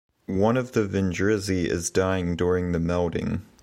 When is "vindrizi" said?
0.87-1.67